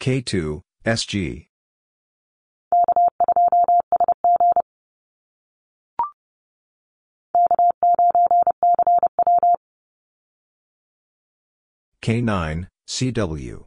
K2, 0.00 0.60
SG. 0.86 1.46
K9, 12.00 12.66
CW. 12.86 13.66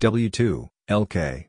W2, 0.00 0.68
LK. 0.90 1.48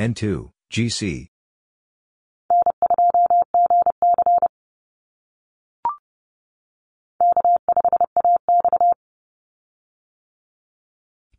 N2, 0.00 0.50
GC. 0.72 1.26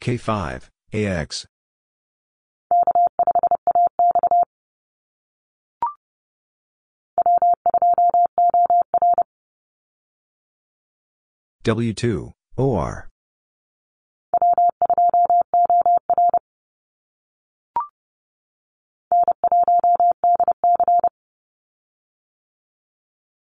K5, 0.02 0.70
AX. 0.94 1.48
W2, 11.64 12.34
OR. 12.58 13.10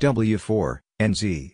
W4, 0.00 0.78
NZ. 1.00 1.52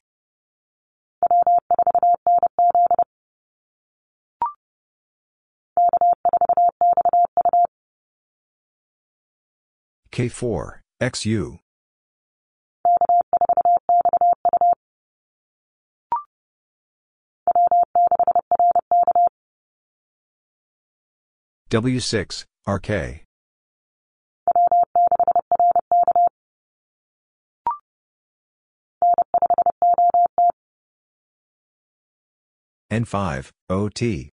K4, 10.13 10.79
XU. 11.03 11.59
W6, 21.71 22.45
RK. 22.69 23.25
N5, 32.95 33.51
OT. 33.71 34.31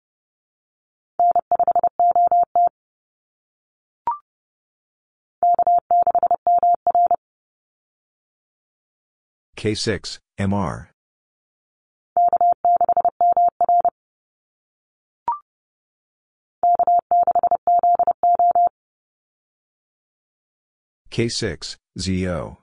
K6, 9.57 10.19
MR. 10.39 10.89
K6, 21.09 21.77
ZO. 21.99 22.57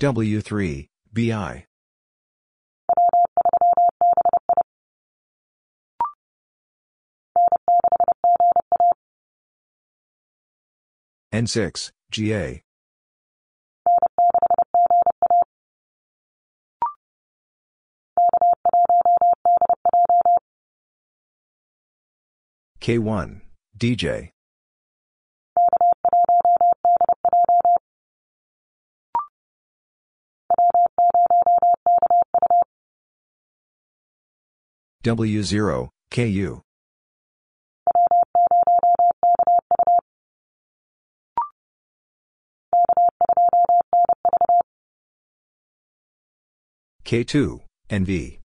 W3, 0.00 0.86
BI. 1.12 1.64
N6, 11.32 11.92
GA. 12.10 12.62
K1, 22.80 23.42
DJ. 23.78 24.30
W0, 35.02 35.88
KU. 36.10 36.62
K2, 47.04 47.60
NV. 47.90 48.38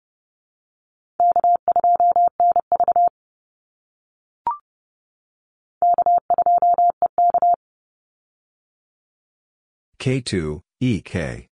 K2, 9.99 10.61
EK. 10.81 11.47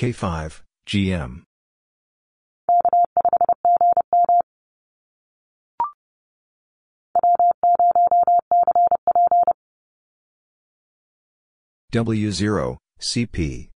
K5, 0.00 0.62
GM. 0.88 1.42
W0, 11.92 12.78
CP. 13.02 13.68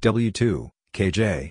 W2, 0.00 0.70
KJ. 0.94 1.50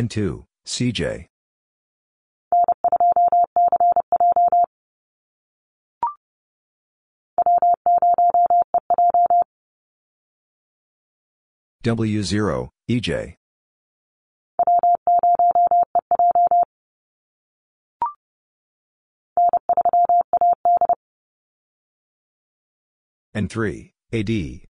N2, 0.00 0.44
CJ. 0.66 1.26
W0, 11.84 12.68
EJ. 12.88 13.36
N3, 23.36 23.92
AD. 24.12 24.69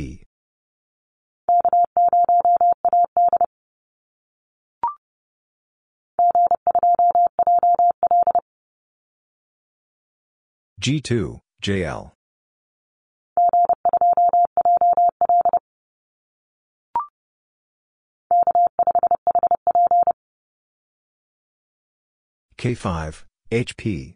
G2, 10.81 11.39
JL. 11.63 12.11
K5, 22.59 23.23
HP. 23.51 24.15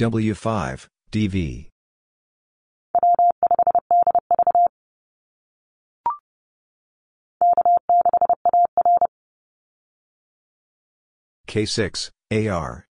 W5, 0.00 0.86
DV. 1.12 1.68
K6, 11.46 12.10
AR. 12.32 12.86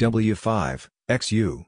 W5, 0.00 0.88
XU. 1.10 1.67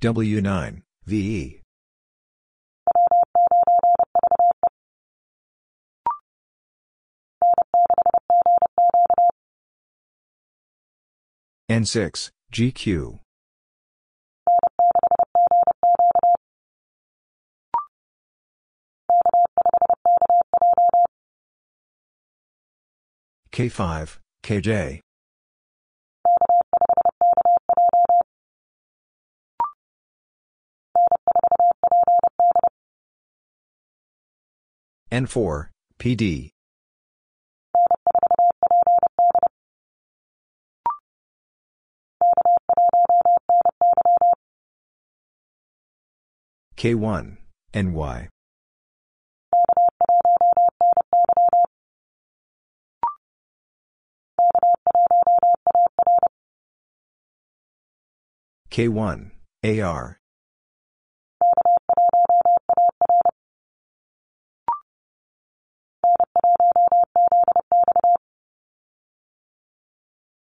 W9, 0.00 0.82
VE. 1.06 1.60
N6, 11.70 12.30
GQ. 12.52 13.18
K5, 23.52 24.18
KJ. 24.44 25.00
N4, 35.18 35.68
PD. 35.98 36.50
K1, 46.76 47.36
NY. 47.74 48.28
K1, 58.70 59.30
AR. 59.64 60.18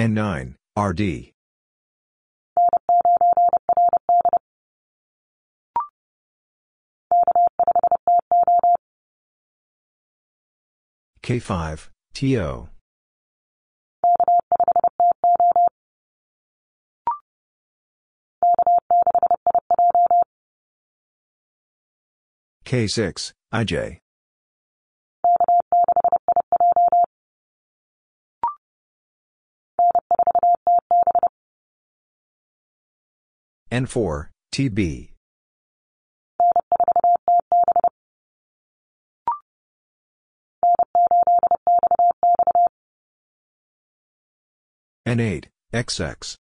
N9, 0.00 0.54
RD. 0.80 1.30
K5, 11.22 11.90
TO. 12.14 12.68
K6, 22.64 23.32
IJ. 23.52 23.98
N4, 33.72 34.28
TB. 34.52 35.10
N8, 45.06 45.46
XX. 45.72 46.36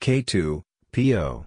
K2, 0.00 0.62
PO. 0.92 1.46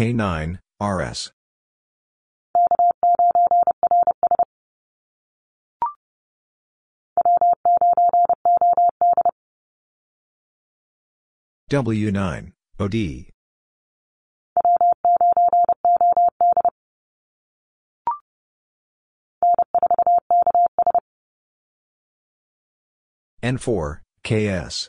K9, 0.00 0.58
RS. 0.80 1.30
W9, 11.70 12.52
OD. 12.78 13.28
N4, 23.42 24.00
KS. 24.24 24.88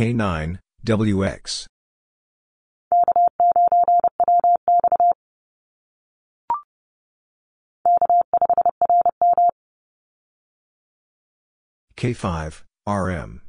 K9, 0.00 0.58
WX. 0.86 1.66
K5, 11.98 12.62
RM. 12.86 13.42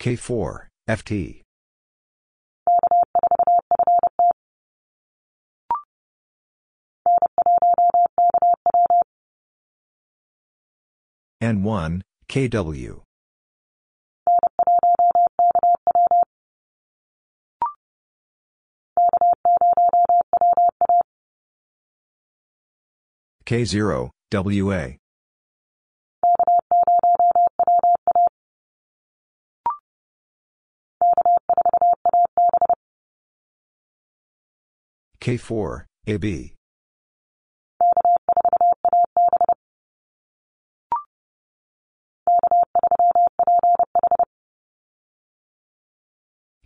K4, 0.00 0.66
FT. 0.90 1.43
N1, 11.44 12.00
KW. 12.30 13.00
K0, 23.46 24.08
WA. 24.32 24.84
K4, 35.20 35.84
AB. 36.06 36.54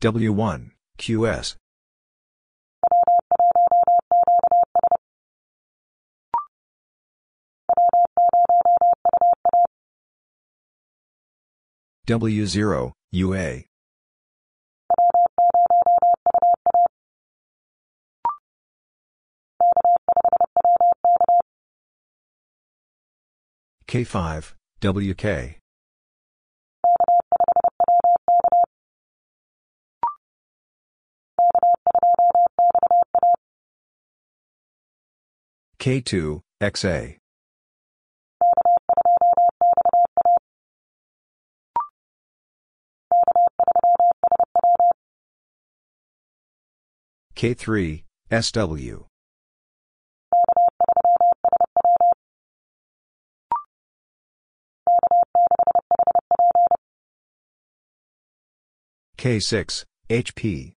W1, 0.00 0.70
QS. 0.98 1.56
W0, 12.08 12.92
UA. 13.12 13.64
K5, 23.86 24.54
WK. 24.80 25.59
K2, 35.80 36.40
XA. 36.62 37.16
K3, 47.34 48.02
SW. 48.30 49.06
K6, 59.16 59.84
HP. 60.10 60.72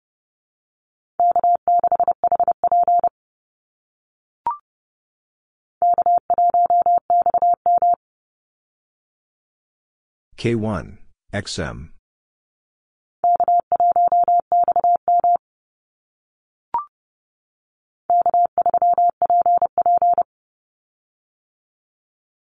K1, 10.42 10.98
XM. 11.32 11.90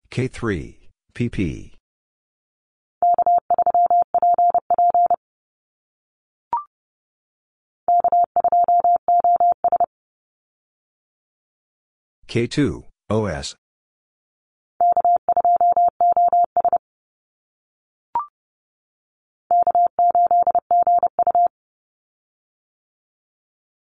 K3, 0.10 0.78
PP. 1.14 1.74
K2, 12.28 12.84
OS. 13.12 13.56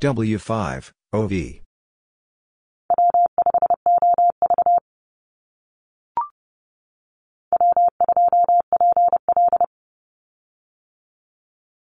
W5, 0.00 0.92
OV. 1.12 1.60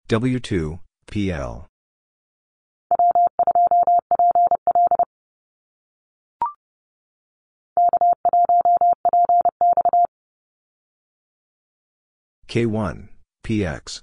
W2, 0.08 0.80
PL. 1.06 1.66
K1, 12.48 13.08
PX. 13.46 14.02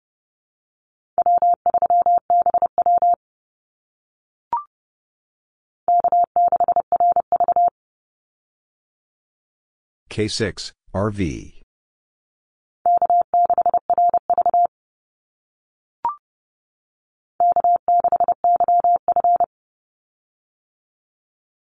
K6, 10.11 10.73
RV. 10.93 11.61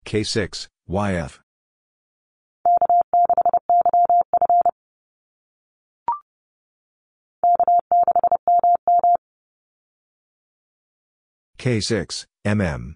K6, 0.05 0.67
YF. 0.89 1.39
K6, 11.59 12.25
MM. 12.47 12.95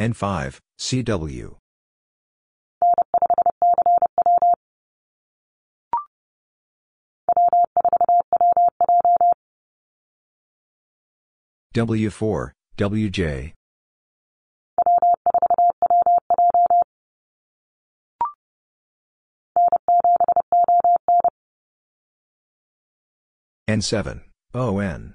N5, 0.00 0.58
CW. 0.78 1.56
W4, 11.74 12.52
WJ. 12.78 13.52
N7, 23.68 24.22
ON. 24.54 25.14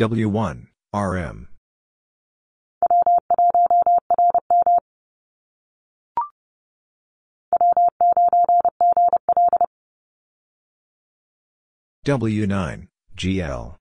W1, 0.00 0.66
RM. 0.94 1.48
W9, 12.06 12.88
GL. 13.14 13.76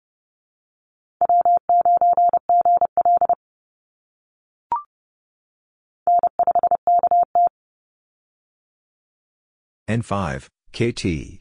N5, 9.87 10.49
KT. 10.73 11.39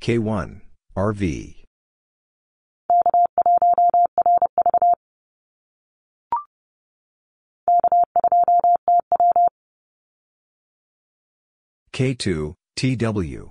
K1, 0.00 0.60
RV. 0.96 1.62
K2, 11.92 12.54
TW. 12.76 13.50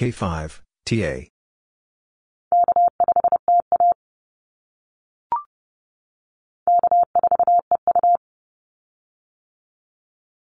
K5, 0.00 0.60
TA. 0.86 1.28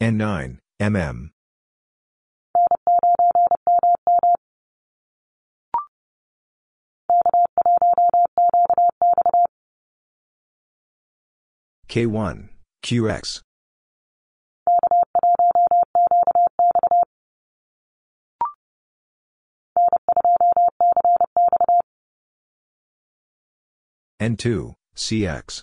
N9, 0.00 0.58
mm. 0.80 1.30
K1, 11.88 12.48
QX. 12.84 13.40
N2, 24.20 24.74
CX. 24.96 25.62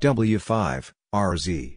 W5, 0.00 0.92
RZ. 1.12 1.76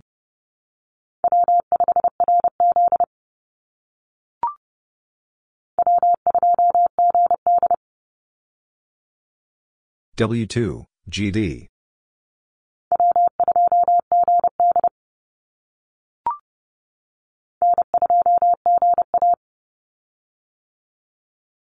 W2, 10.19 10.86
GD. 11.09 11.65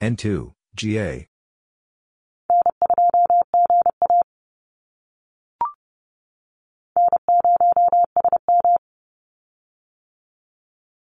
N2, 0.00 0.52
GA. 0.76 1.28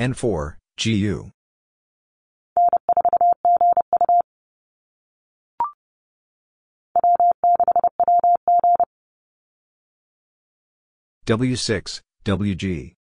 N4, 0.00 0.54
GU. 0.82 1.30
W6, 11.28 12.00
WG. 12.24 12.94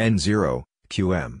N0, 0.00 0.64
QM. 0.90 1.40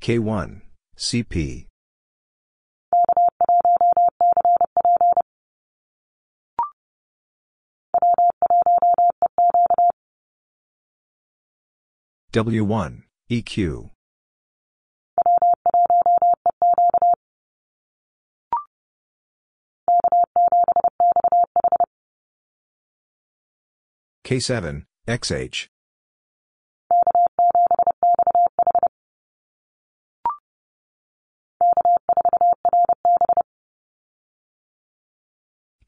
K1, 0.00 0.62
CP. 0.96 1.66
W1, 12.32 13.02
EQ. 13.30 13.90
K7, 24.24 24.84
XH. 25.08 25.66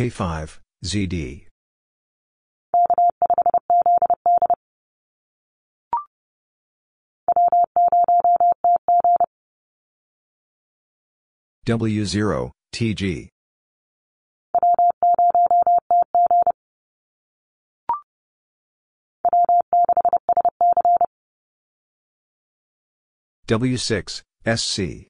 K5, 0.00 0.56
ZD. 0.82 1.44
W0, 11.66 12.50
TG. 12.74 13.28
W6, 23.46 24.22
SC. 24.48 25.09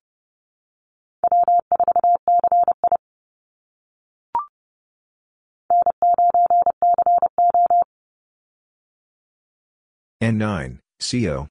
N9, 10.21 10.77
CO. 11.01 11.47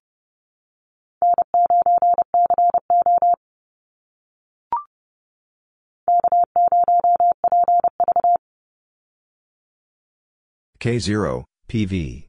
K0, 10.79 11.45
PV. 11.69 12.27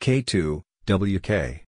K2, 0.00 0.62
WK. 0.86 1.67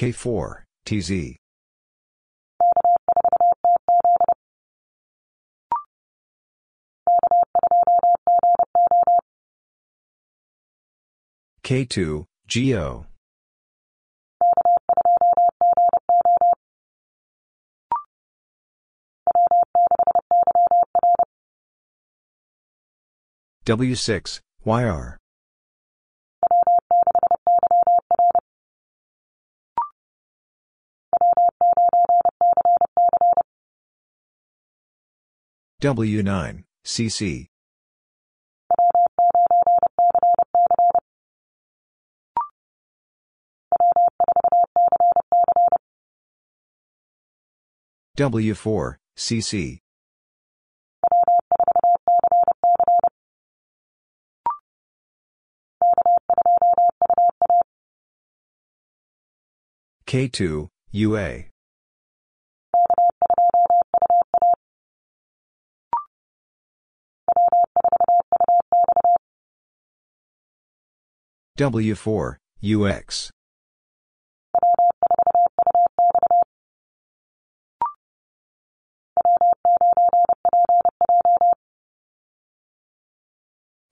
K4, 0.00 0.62
TZ. 0.86 1.36
K2, 11.62 12.24
GO. 12.50 13.04
W6, 23.66 24.40
YR. 24.64 25.19
W9, 35.80 36.64
CC. 36.84 37.46
W4, 48.18 48.96
CC. 49.16 49.78
K2, 60.06 60.68
UA. 60.90 61.50
W4, 71.60 72.36
UX. 72.64 73.30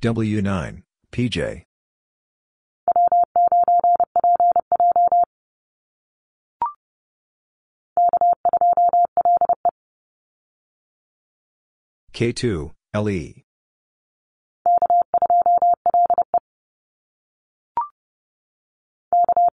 W9, 0.03 0.83
PJ. 1.13 1.63
K2, 12.15 12.73
LE. 12.95 13.45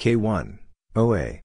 K1, 0.00 0.56
OA. 0.96 1.40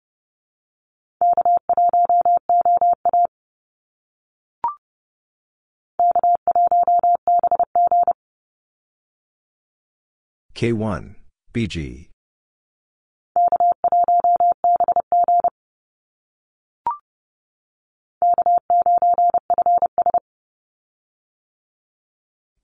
K1, 10.55 11.15
BG. 11.53 12.07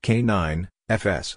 K9, 0.02 0.66
FS. 0.88 1.36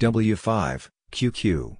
W5, 0.00 0.88
QQ. 1.12 1.76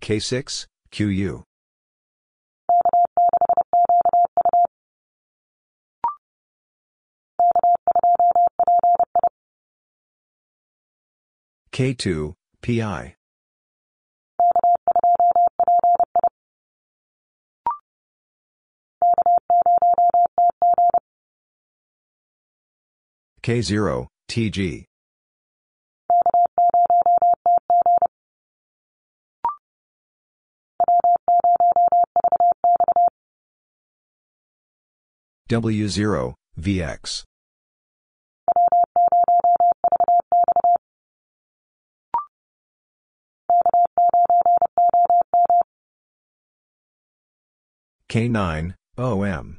K6, 0.00 0.66
QU. 0.92 1.42
K2, 11.72 12.34
PI. 12.62 13.16
K0, 23.44 24.06
TG. 24.30 24.86
W0, 35.50 36.32
VX. 36.58 37.24
K9, 48.10 48.74
OM. 48.96 49.58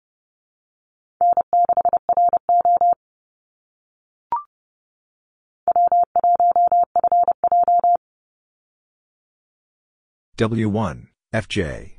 W1, 10.37 11.07
FJ. 11.33 11.97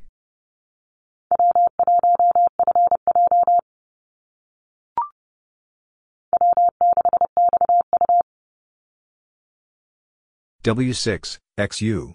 W6, 10.65 11.39
XU. 11.59 12.15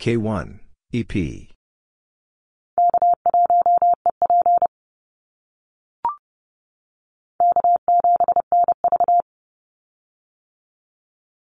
K1, 0.00 0.60
EP. 0.94 1.48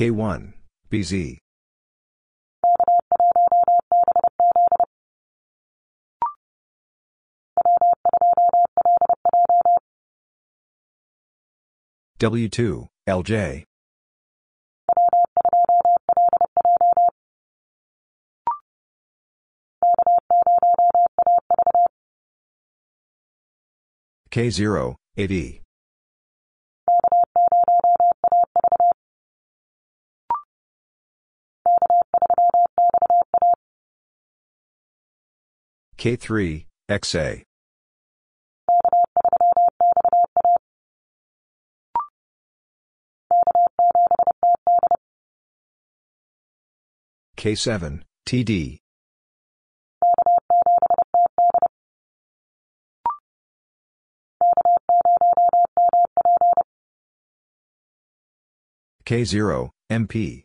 K1, 0.00 0.54
BZ. 0.90 1.36
W2, 12.18 12.86
LJ. 13.06 13.64
K0, 24.32 24.94
AD. 25.18 25.60
K3, 35.98 36.64
XA. 36.90 37.42
K7, 47.36 48.02
TD. 48.28 48.80
K0, 59.06 59.70
MP. 59.90 60.44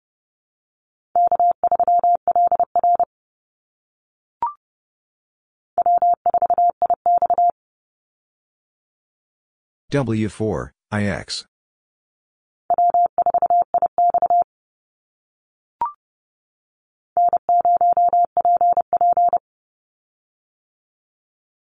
W4, 9.91 10.69
IX. 10.93 11.45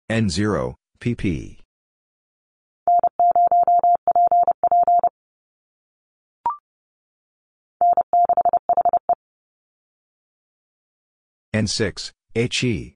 N0, 0.10 0.76
PP. 1.00 1.60
N6, 11.54 12.12
HE. 12.34 12.96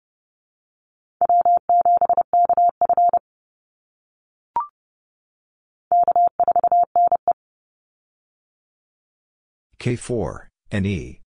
K4, 9.81 10.41
and 10.69 10.85
E. 10.85 11.21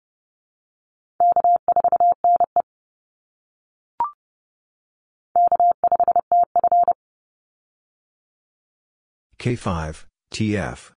K5, 9.40 10.04
TF. 10.32 10.92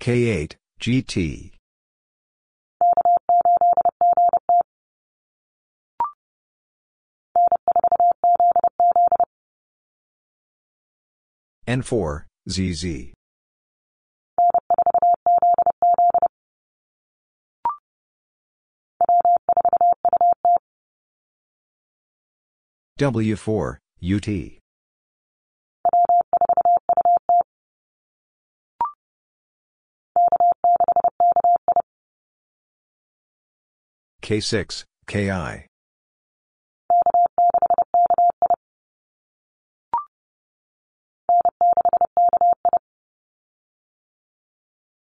K8, 0.00 0.56
GT. 0.80 1.53
N4, 11.66 12.24
ZZ. 12.50 12.84
W4, 23.00 23.78
UT. 24.04 24.28
K6, 34.22 34.84
KI. 35.06 35.66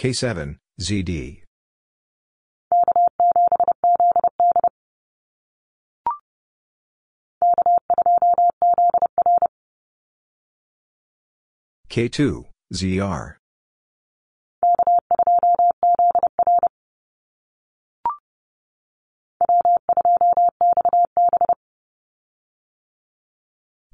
K7, 0.00 0.56
ZD. 0.80 1.42
K2, 11.90 12.46
ZR. 12.72 13.36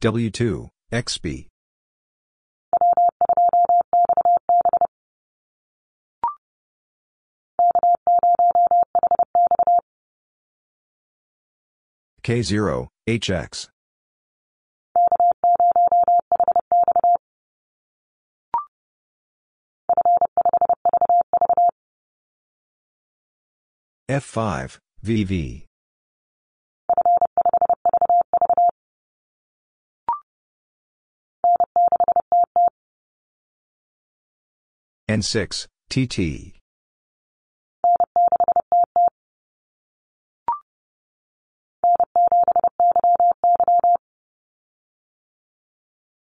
W2, 0.00 0.68
XB. 0.92 1.48
K0, 12.26 12.88
HX. 13.08 13.68
F5, 24.10 24.78
VV. 25.04 25.66
N6, 35.08 35.66
TT. 35.90 36.58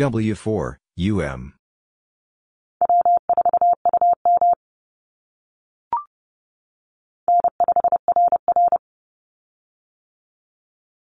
W4, 0.00 0.76
UM. 0.98 1.52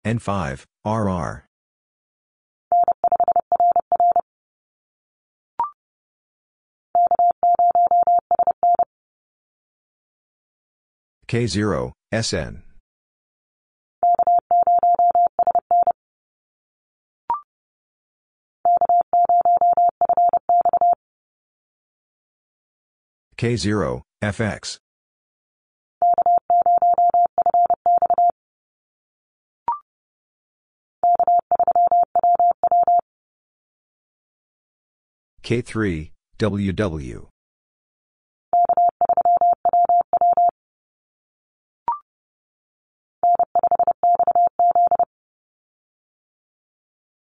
N5, 0.07 0.64
RR. 0.86 1.45
K0, 11.28 11.93
SN. 12.12 12.62
K0, 23.39 24.03
FX. 24.20 24.78
K3, 35.45 36.11
WW. 36.41 37.28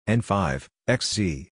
N5, 0.09 0.67
XC. 0.89 1.52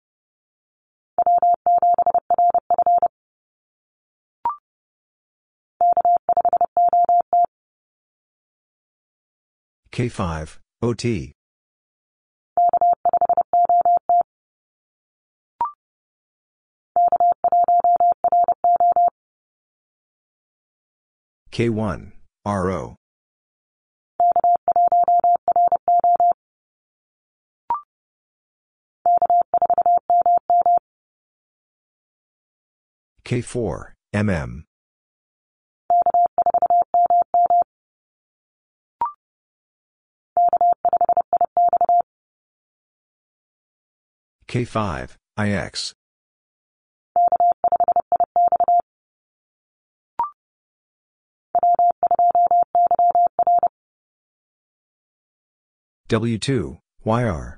K5, 10.01 10.57
OT. 10.81 11.31
K1, 21.51 22.11
RO. 22.47 22.95
K4, 33.23 33.91
MM. 34.15 34.63
K5, 44.51 45.15
IX. 45.39 45.93
W2, 56.09 56.77
YR. 57.05 57.57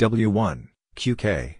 W1, 0.00 0.68
QK. 0.96 1.59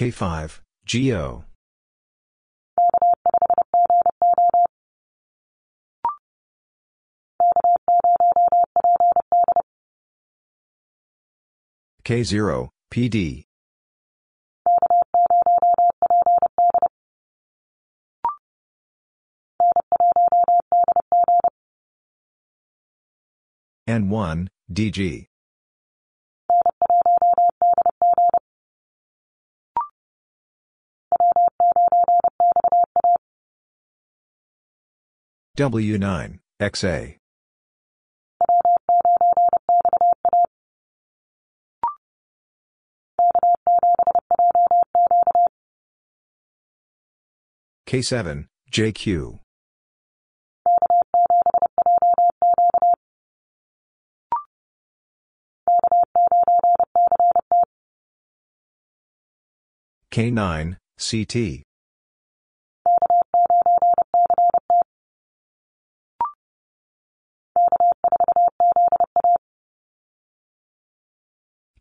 K5, 0.00 0.60
GO. 0.90 1.44
K0, 12.02 12.70
PD. 12.90 13.44
N1, 23.86 24.48
DG. 24.72 25.29
W9, 35.56 36.38
XA. 36.62 37.16
K7, 47.90 48.46
JQ. 48.70 49.40
K9, 60.12 60.76
CT. 60.98 61.62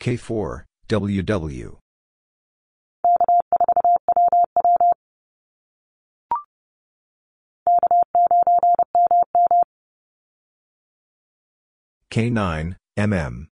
K4, 0.00 0.62
WW. 0.88 1.76
K9, 12.10 12.74
MM. 12.96 13.46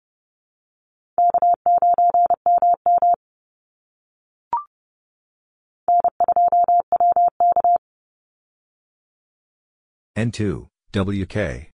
N2, 10.16 10.68
WK. 10.92 11.73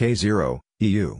K0, 0.00 0.60
EU. 0.78 1.16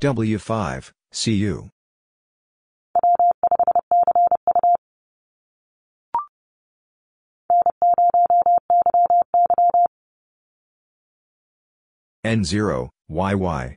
W5, 0.00 0.92
CU. 1.12 1.70
N0, 12.24 12.88
YY. 13.10 13.76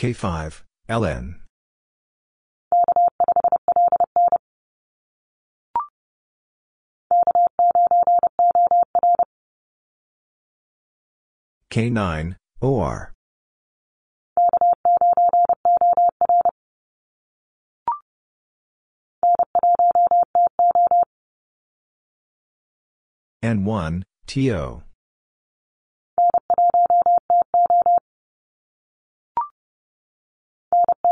K5, 0.00 0.62
LN. 0.88 1.34
K9, 11.70 12.34
OR. 12.62 13.12
N1, 23.44 24.04
TO. 24.26 24.82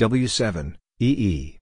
W7, 0.00 0.76
EE. 0.98 1.58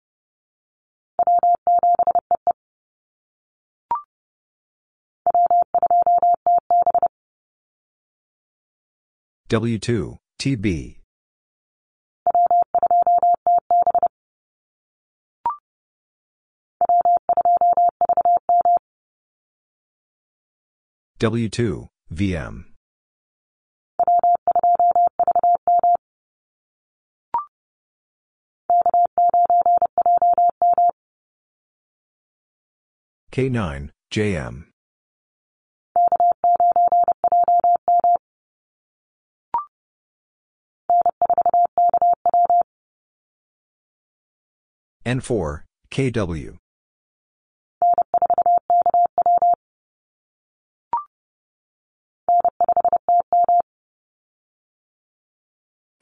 W2, 9.49 10.19
TB. 10.43 10.97
W2, 21.19 21.89
VM. 22.13 22.76
K9, 33.33 33.91
JM. 34.11 34.67
N4, 45.05 45.63
KW. 45.93 46.57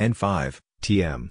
N5, 0.00 0.58
TM. 0.82 1.30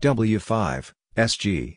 W5, 0.00 0.92
SG. 1.16 1.76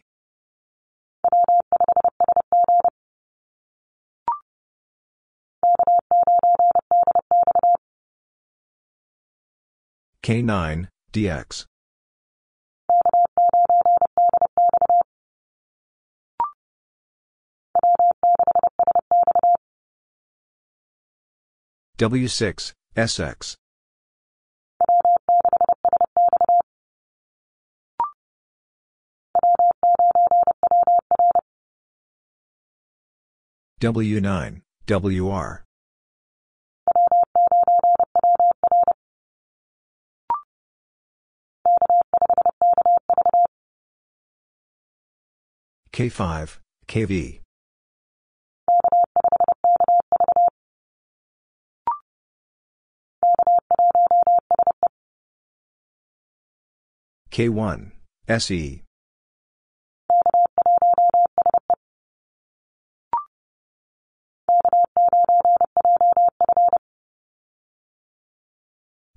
K9, 10.23 10.87
DX. 11.11 11.65
W6, 21.99 22.73
SX. 22.95 23.55
W9, 33.84 34.61
WR. 34.88 35.64
K5, 45.91 46.57
KV. 46.88 47.41
K1, 57.34 57.91
SE. 58.30 58.84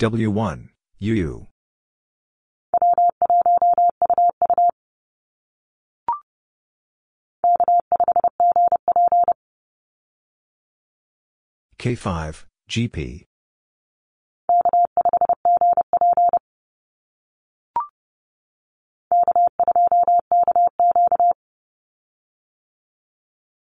W1, 0.00 0.70
U. 0.98 1.46
K5, 11.78 12.44
GP. 12.68 13.24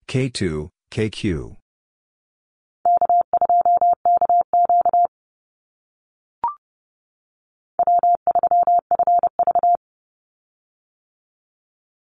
K2, 0.09 0.71
KQ. 0.91 1.57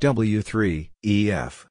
W3, 0.00 0.90
EF. 1.04 1.66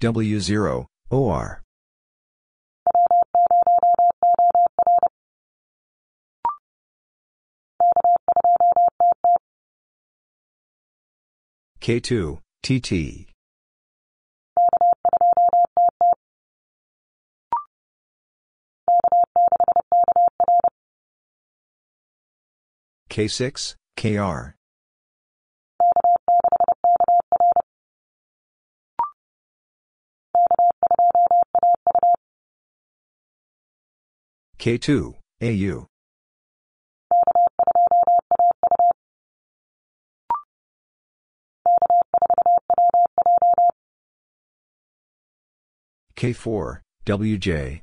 W0, 0.00 0.86
OR. 1.10 1.62
K2, 11.80 12.40
TT. 12.64 13.35
K6, 23.10 23.74
KR. 23.96 24.54
K2, 34.58 35.14
AU. 35.42 35.86
K4, 46.16 46.80
WJ. 47.04 47.82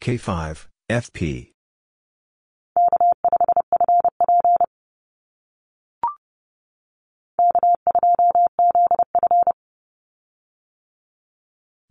K5, 0.00 0.66
FP. 0.90 1.52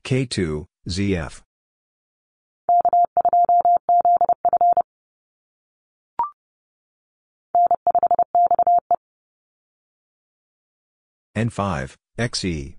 K2, 0.03 0.65
ZF. 0.87 1.43
N5, 11.37 11.95
XE. 12.17 12.78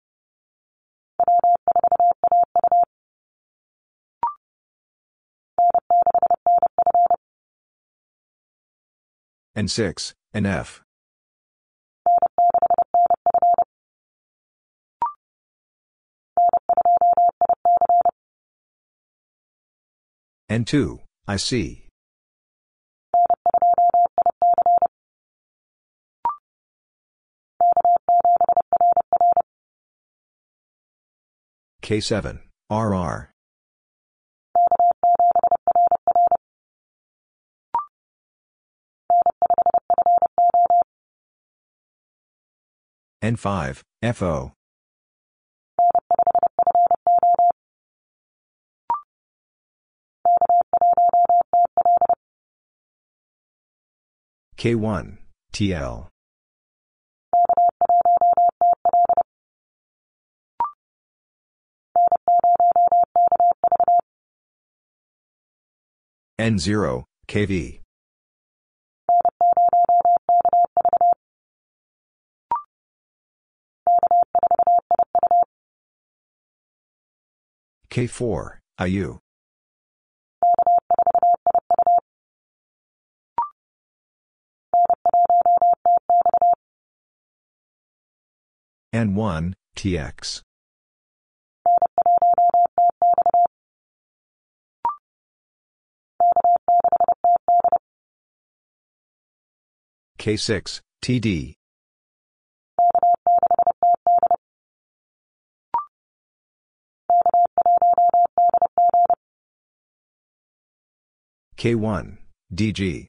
N6, 9.57 10.13
and 10.33 10.47
F. 10.47 10.81
N2, 20.49 20.99
I 21.27 21.37
see. 21.37 21.87
K7, 31.83 32.39
RR. 32.69 33.30
N5, 43.23 43.81
FO. 44.15 44.51
K1, 54.57 55.17
TL. 55.53 56.07
N0, 66.39 67.03
KV. 67.27 67.80
K4, 77.89 78.57
IU. 78.85 79.19
N1, 88.93 89.53
TX. 89.75 90.41
K6, 100.19 100.81
TD. 101.03 101.55
K1, 111.61 112.17
DG. 112.51 113.05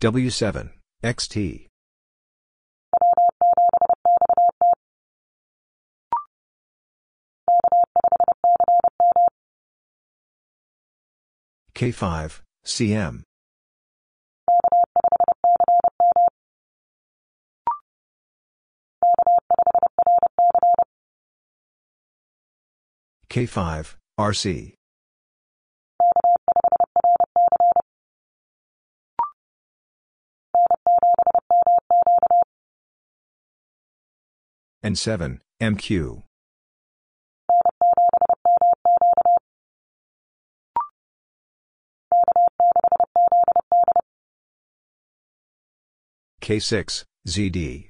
W7, 0.00 0.70
XT. 1.02 1.66
K5, 11.76 12.40
CM. 12.64 13.22
K5, 23.30 23.94
RC. 24.18 24.74
N7, 34.82 35.38
MQ. 35.62 36.22
K6, 46.42 47.04
ZD. 47.28 47.89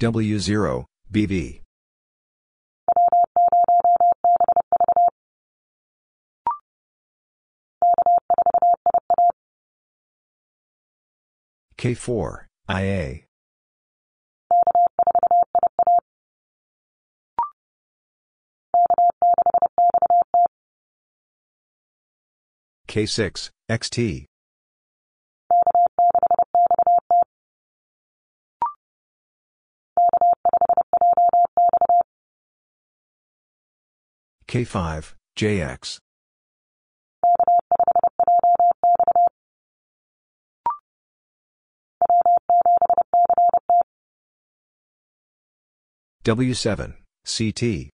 W0, 0.00 0.86
BV. 1.12 1.60
K4, 11.76 12.44
IA. 12.70 13.24
K6, 22.88 23.50
XT. 23.70 24.26
K5, 34.50 35.14
JX. 35.38 36.00
W7, 46.24 46.92
CT. 47.24 47.94